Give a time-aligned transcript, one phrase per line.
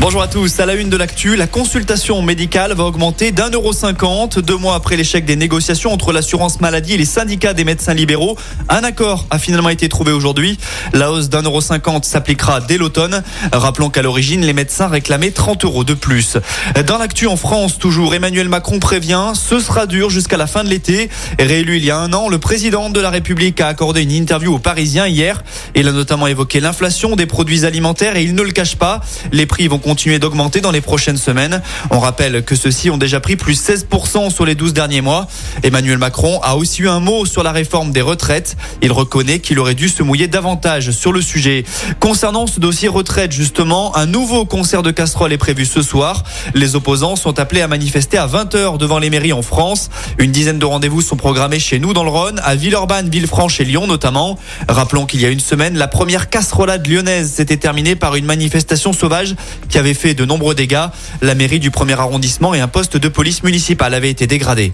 [0.00, 0.58] Bonjour à tous.
[0.60, 4.38] À la une de l'actu, la consultation médicale va augmenter d'un euro cinquante.
[4.38, 8.38] Deux mois après l'échec des négociations entre l'assurance maladie et les syndicats des médecins libéraux,
[8.70, 10.56] un accord a finalement été trouvé aujourd'hui.
[10.94, 13.22] La hausse d'un euro cinquante s'appliquera dès l'automne.
[13.52, 16.38] Rappelons qu'à l'origine, les médecins réclamaient 30 euros de plus.
[16.86, 20.70] Dans l'actu en France, toujours, Emmanuel Macron prévient, ce sera dur jusqu'à la fin de
[20.70, 21.10] l'été.
[21.38, 24.54] Réélu il y a un an, le président de la République a accordé une interview
[24.54, 25.44] aux Parisiens hier.
[25.74, 29.02] Il a notamment évoqué l'inflation des produits alimentaires et il ne le cache pas.
[29.30, 31.62] Les prix vont continuer d'augmenter dans les prochaines semaines.
[31.90, 35.26] On rappelle que ceux-ci ont déjà pris plus 16% sur les 12 derniers mois.
[35.64, 38.56] Emmanuel Macron a aussi eu un mot sur la réforme des retraites.
[38.82, 41.64] Il reconnaît qu'il aurait dû se mouiller davantage sur le sujet.
[41.98, 46.22] Concernant ce dossier retraite, justement, un nouveau concert de casseroles est prévu ce soir.
[46.54, 49.90] Les opposants sont appelés à manifester à 20h devant les mairies en France.
[50.18, 53.64] Une dizaine de rendez-vous sont programmés chez nous dans le Rhône, à Villeurbanne, Villefranche et
[53.64, 54.38] Lyon notamment.
[54.68, 58.92] Rappelons qu'il y a une semaine, la première casserolade lyonnaise s'était terminée par une manifestation
[58.92, 59.34] sauvage
[59.68, 60.86] qui avait fait de nombreux dégâts.
[61.20, 64.72] La mairie du premier arrondissement et un poste de police municipale avaient été dégradés.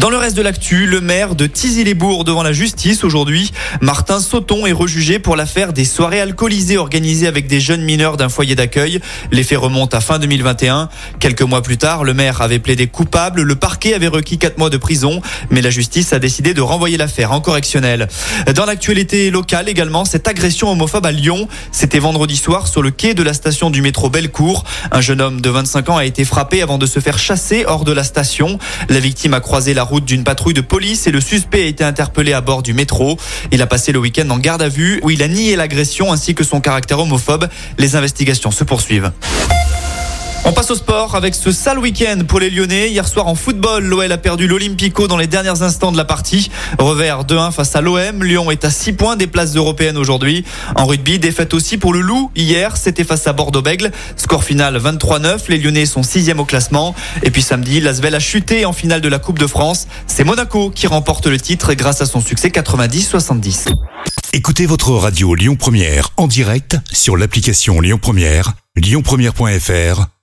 [0.00, 4.64] Dans le reste de l'actu, le maire de Tizy-les-Bourgs devant la justice aujourd'hui, Martin Sauton
[4.64, 9.02] est rejugé pour l'affaire des soirées alcoolisées organisées avec des jeunes mineurs d'un foyer d'accueil.
[9.30, 10.88] Les faits remontent à fin 2021.
[11.18, 14.70] Quelques mois plus tard, le maire avait plaidé coupable, le parquet avait requis 4 mois
[14.70, 18.08] de prison, mais la justice a décidé de renvoyer l'affaire en correctionnel.
[18.54, 23.12] Dans l'actualité locale également, cette agression homophobe à Lyon, c'était vendredi soir sur le quai
[23.12, 24.64] de la station du métro Bellecour.
[24.92, 27.84] Un jeune homme de 25 ans a été frappé avant de se faire chasser hors
[27.84, 28.58] de la station.
[28.88, 31.84] La victime a croisé la route d'une patrouille de police et le suspect a été
[31.84, 33.18] interpellé à bord du métro.
[33.50, 36.34] Il a passé le week-end en garde à vue où il a nié l'agression ainsi
[36.34, 37.48] que son caractère homophobe.
[37.76, 39.10] Les investigations se poursuivent.
[40.46, 42.88] On passe au sport avec ce sale week-end pour les Lyonnais.
[42.88, 46.50] Hier soir en football, l'OL a perdu l'Olympico dans les derniers instants de la partie.
[46.78, 48.24] Revers 2-1 face à l'OM.
[48.24, 50.44] Lyon est à 6 points des places européennes aujourd'hui.
[50.76, 52.30] En rugby, défaite aussi pour le Loup.
[52.34, 53.92] Hier, c'était face à Bordeaux-Bègle.
[54.16, 55.42] Score final 23-9.
[55.48, 56.94] Les Lyonnais sont 6 au classement.
[57.22, 59.88] Et puis samedi, l'Asvel a chuté en finale de la Coupe de France.
[60.06, 63.66] C'est Monaco qui remporte le titre grâce à son succès 90-70.
[64.32, 70.19] Écoutez votre radio Lyon Première en direct sur l'application Lyon Première, lyonpremière.fr